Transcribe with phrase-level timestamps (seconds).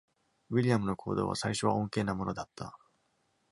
[0.49, 2.75] ウィリアムの行動は、最初は穏健なものだった。